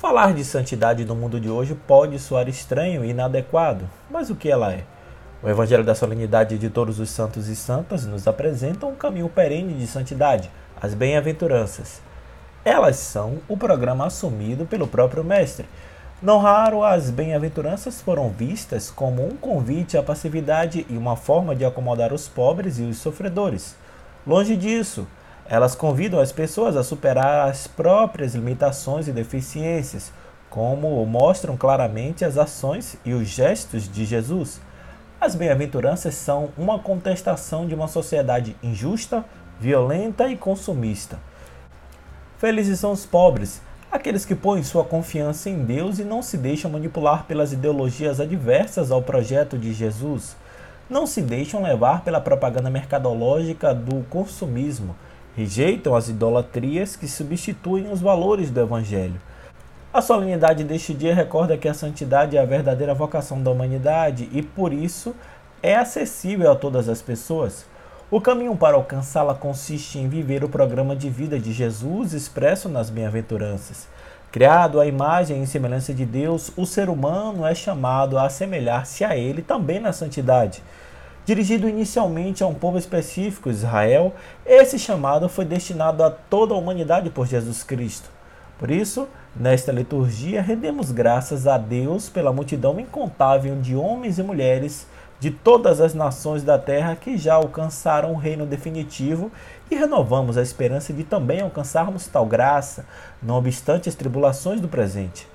[0.00, 4.48] Falar de santidade no mundo de hoje pode soar estranho e inadequado, mas o que
[4.48, 4.82] ela é?
[5.42, 9.74] O Evangelho da Solenidade de Todos os Santos e Santas nos apresenta um caminho perene
[9.74, 10.50] de santidade,
[10.80, 12.00] as bem-aventuranças.
[12.64, 15.68] Elas são o programa assumido pelo próprio Mestre.
[16.22, 21.66] Não raro, as bem-aventuranças foram vistas como um convite à passividade e uma forma de
[21.66, 23.76] acomodar os pobres e os sofredores.
[24.26, 25.06] Longe disso,
[25.50, 30.12] elas convidam as pessoas a superar as próprias limitações e deficiências,
[30.48, 34.60] como mostram claramente as ações e os gestos de Jesus.
[35.20, 39.24] As bem-aventuranças são uma contestação de uma sociedade injusta,
[39.58, 41.18] violenta e consumista.
[42.38, 43.60] Felizes são os pobres,
[43.90, 48.92] aqueles que põem sua confiança em Deus e não se deixam manipular pelas ideologias adversas
[48.92, 50.36] ao projeto de Jesus.
[50.88, 54.94] Não se deixam levar pela propaganda mercadológica do consumismo
[55.36, 59.20] Rejeitam as idolatrias que substituem os valores do Evangelho.
[59.92, 64.42] A solenidade deste dia recorda que a santidade é a verdadeira vocação da humanidade e,
[64.42, 65.14] por isso,
[65.62, 67.66] é acessível a todas as pessoas.
[68.10, 72.90] O caminho para alcançá-la consiste em viver o programa de vida de Jesus expresso nas
[72.90, 73.86] bem-aventuranças.
[74.32, 79.16] Criado à imagem e semelhança de Deus, o ser humano é chamado a assemelhar-se a
[79.16, 80.62] ele também na santidade.
[81.30, 84.12] Dirigido inicialmente a um povo específico, Israel,
[84.44, 88.10] esse chamado foi destinado a toda a humanidade por Jesus Cristo.
[88.58, 94.88] Por isso, nesta liturgia, rendemos graças a Deus pela multidão incontável de homens e mulheres
[95.20, 99.30] de todas as nações da terra que já alcançaram o reino definitivo
[99.70, 102.84] e renovamos a esperança de também alcançarmos tal graça,
[103.22, 105.28] não obstante as tribulações do presente.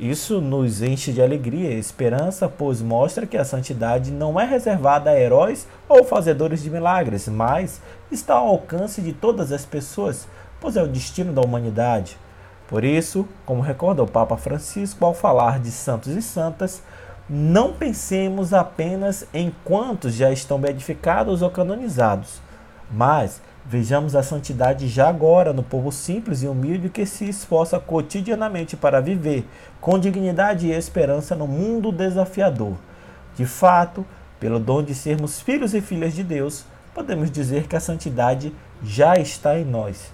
[0.00, 5.10] Isso nos enche de alegria e esperança, pois mostra que a santidade não é reservada
[5.10, 10.26] a heróis ou fazedores de milagres, mas está ao alcance de todas as pessoas,
[10.58, 12.16] pois é o destino da humanidade.
[12.66, 16.82] Por isso, como recorda o Papa Francisco ao falar de santos e santas,
[17.28, 22.40] não pensemos apenas em quantos já estão beatificados ou canonizados,
[22.90, 28.76] mas Vejamos a santidade já agora no povo simples e humilde que se esforça cotidianamente
[28.76, 29.46] para viver
[29.80, 32.74] com dignidade e esperança no mundo desafiador.
[33.36, 34.04] De fato,
[34.40, 39.16] pelo dom de sermos filhos e filhas de Deus, podemos dizer que a santidade já
[39.16, 40.10] está em nós.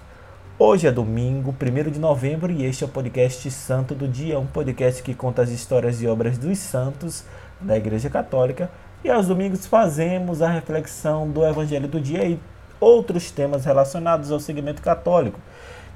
[0.59, 4.45] Hoje é domingo, 1 de novembro, e este é o podcast Santo do Dia, um
[4.45, 7.23] podcast que conta as histórias e obras dos santos
[7.61, 8.69] da Igreja Católica.
[9.03, 12.39] E aos domingos fazemos a reflexão do Evangelho do dia e
[12.79, 15.39] outros temas relacionados ao segmento católico.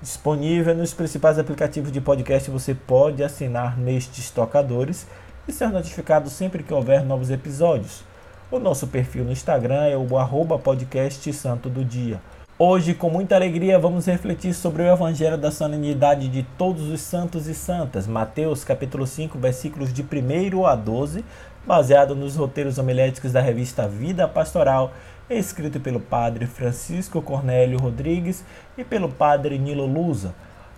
[0.01, 5.05] Disponível nos principais aplicativos de podcast, você pode assinar nestes tocadores
[5.47, 8.03] e ser notificado sempre que houver novos episódios.
[8.51, 12.19] O nosso perfil no Instagram é o arroba podcast Santo do Dia.
[12.59, 17.47] Hoje, com muita alegria, vamos refletir sobre o Evangelho da Solenidade de Todos os Santos
[17.47, 21.25] e Santas, Mateus capítulo 5, versículos de 1 a 12,
[21.65, 24.93] baseado nos roteiros homiléticos da revista Vida Pastoral
[25.37, 28.43] escrito pelo padre Francisco Cornélio Rodrigues
[28.77, 30.33] e pelo padre Nilo Lusa.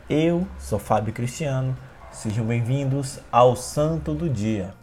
[0.09, 1.75] Eu sou Fábio Cristiano.
[2.11, 4.73] Sejam bem-vindos ao Santo do Dia.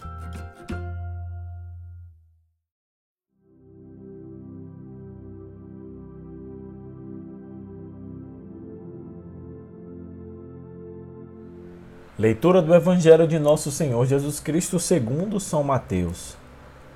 [12.19, 16.37] Leitura do Evangelho de Nosso Senhor Jesus Cristo segundo São Mateus.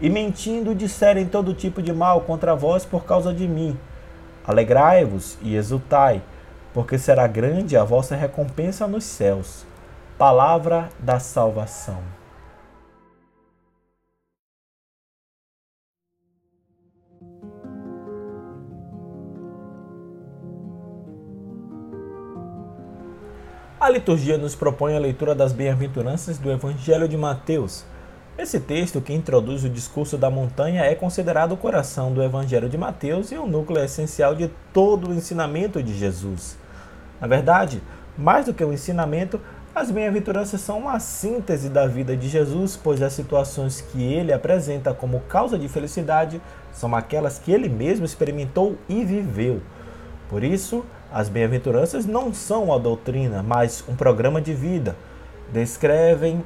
[0.00, 3.78] e mentindo disserem todo tipo de mal contra vós por causa de mim.
[4.46, 6.22] Alegrai-vos e exultai,
[6.72, 9.66] porque será grande a vossa recompensa nos céus.
[10.16, 12.02] Palavra da salvação.
[23.78, 27.84] A liturgia nos propõe a leitura das bem-aventuranças do Evangelho de Mateus
[28.40, 32.78] Esse texto, que introduz o discurso da montanha, é considerado o coração do Evangelho de
[32.78, 36.56] Mateus e o núcleo essencial de todo o ensinamento de Jesus.
[37.20, 37.82] Na verdade,
[38.16, 39.38] mais do que o ensinamento,
[39.74, 44.94] as bem-aventuranças são uma síntese da vida de Jesus, pois as situações que ele apresenta
[44.94, 46.40] como causa de felicidade
[46.72, 49.60] são aquelas que ele mesmo experimentou e viveu.
[50.30, 50.82] Por isso,
[51.12, 54.96] as bem-aventuranças não são uma doutrina, mas um programa de vida.
[55.52, 56.42] Descrevem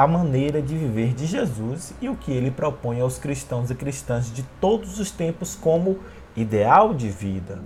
[0.00, 4.32] a maneira de viver de Jesus e o que ele propõe aos cristãos e cristãs
[4.32, 5.98] de todos os tempos como
[6.36, 7.60] ideal de vida.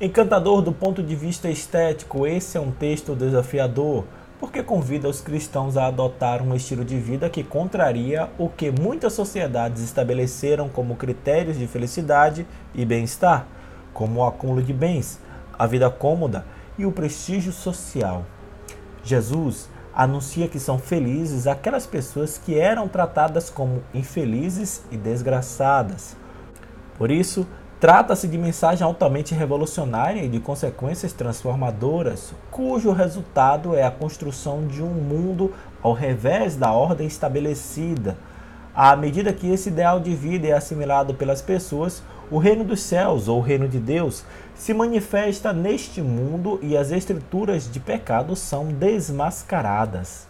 [0.00, 4.04] Encantador do ponto de vista estético, esse é um texto desafiador
[4.40, 9.12] porque convida os cristãos a adotar um estilo de vida que contraria o que muitas
[9.12, 13.46] sociedades estabeleceram como critérios de felicidade e bem-estar,
[13.92, 15.20] como o acúmulo de bens,
[15.58, 16.46] a vida cômoda
[16.78, 18.24] e o prestígio social.
[19.04, 26.16] Jesus anuncia que são felizes aquelas pessoas que eram tratadas como infelizes e desgraçadas.
[26.96, 27.46] Por isso,
[27.80, 34.82] Trata-se de mensagem altamente revolucionária e de consequências transformadoras, cujo resultado é a construção de
[34.82, 38.18] um mundo ao revés da ordem estabelecida.
[38.74, 43.28] À medida que esse ideal de vida é assimilado pelas pessoas, o reino dos céus,
[43.28, 44.24] ou o reino de Deus,
[44.54, 50.29] se manifesta neste mundo e as estruturas de pecado são desmascaradas.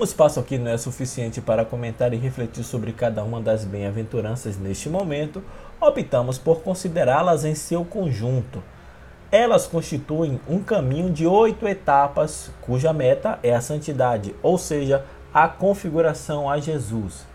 [0.00, 3.66] Como o espaço aqui não é suficiente para comentar e refletir sobre cada uma das
[3.66, 5.44] bem-aventuranças neste momento,
[5.78, 8.62] optamos por considerá-las em seu conjunto.
[9.30, 15.04] Elas constituem um caminho de oito etapas, cuja meta é a santidade, ou seja,
[15.34, 17.26] a configuração a Jesus.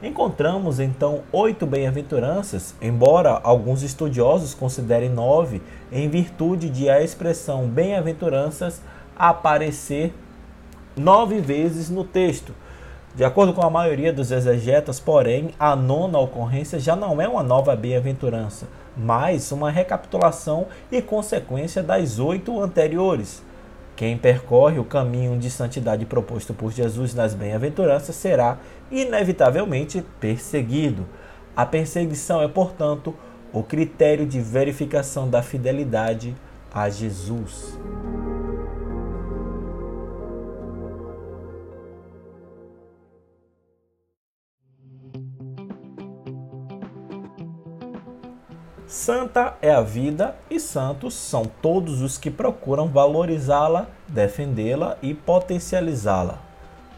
[0.00, 5.60] Encontramos então oito bem-aventuranças, embora alguns estudiosos considerem nove,
[5.90, 8.80] em virtude de a expressão bem-aventuranças
[9.16, 10.14] aparecer
[10.96, 12.54] nove vezes no texto.
[13.14, 17.42] De acordo com a maioria dos exegetas, porém, a nona ocorrência já não é uma
[17.42, 18.66] nova bem-aventurança,
[18.96, 23.42] mas uma recapitulação e consequência das oito anteriores.
[23.94, 28.58] Quem percorre o caminho de santidade proposto por Jesus nas bem-aventuranças será,
[28.90, 31.06] inevitavelmente, perseguido.
[31.54, 33.14] A perseguição é, portanto,
[33.52, 36.34] o critério de verificação da fidelidade
[36.72, 37.78] a Jesus.
[48.92, 56.38] Santa é a vida e santos são todos os que procuram valorizá-la, defendê-la e potencializá-la.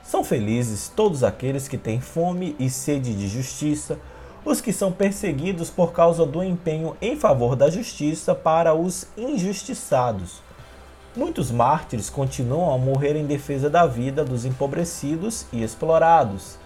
[0.02, 3.96] São felizes todos aqueles que têm fome e sede de justiça,
[4.44, 10.42] os que são perseguidos por causa do empenho em favor da justiça para os injustiçados.
[11.14, 16.58] Muitos mártires continuam a morrer em defesa da vida dos empobrecidos e explorados.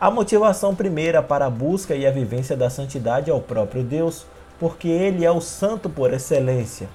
[0.00, 4.24] A motivação primeira para a busca e a vivência da santidade é o próprio Deus
[4.58, 6.88] porque ele é o santo por excelência.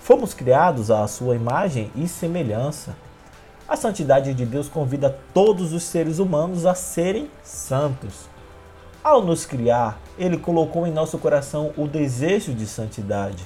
[0.00, 2.94] Fomos criados à sua imagem e semelhança.
[3.68, 8.28] A santidade de Deus convida todos os seres humanos a serem santos.
[9.02, 13.44] Ao nos criar, ele colocou em nosso coração o desejo de santidade.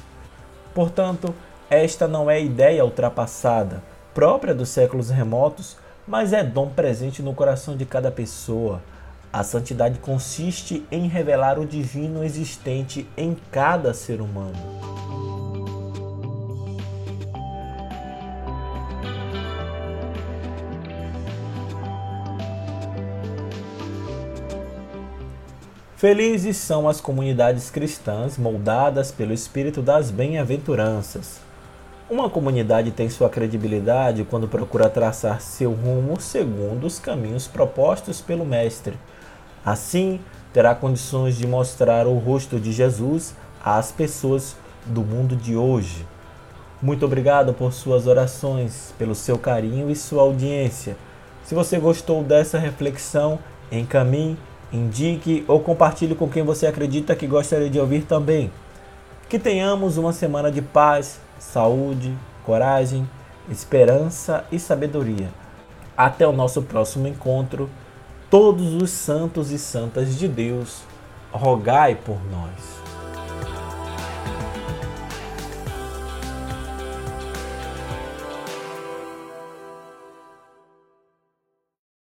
[0.75, 1.35] Portanto,
[1.71, 7.77] esta não é ideia ultrapassada, própria dos séculos remotos, mas é dom presente no coração
[7.77, 8.81] de cada pessoa
[9.35, 14.55] a santidade consiste em revelar o divino existente em cada ser humano.
[25.97, 31.41] Felizes são as comunidades cristãs moldadas pelo espírito das bem-aventuranças.
[32.09, 38.45] Uma comunidade tem sua credibilidade quando procura traçar seu rumo segundo os caminhos propostos pelo
[38.45, 38.97] Mestre
[39.65, 40.21] Assim,
[40.53, 46.07] terá condições de mostrar o rosto de Jesus às pessoas do mundo de hoje.
[46.83, 50.97] Muito obrigado por suas orações, pelo seu carinho e sua audiência.
[51.45, 53.39] Se você gostou dessa reflexão,
[53.73, 54.37] encaminhe,
[54.73, 58.51] indique ou compartilhe com quem você acredita que gostaria de ouvir também.
[59.29, 63.09] Que tenhamos uma semana de paz, saúde, coragem,
[63.49, 65.29] esperança e sabedoria.
[65.97, 67.71] Até o nosso próximo encontro
[68.31, 70.83] todos os santos e santas de Deus,
[71.33, 72.84] rogai por nós.